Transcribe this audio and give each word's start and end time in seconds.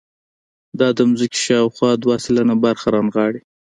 دا 0.79 0.87
د 0.97 0.99
ځمکې 1.17 1.39
شاوخوا 1.45 1.91
دوه 2.03 2.15
سلنه 2.25 2.55
برخه 2.65 2.87
رانغاړي. 2.95 3.41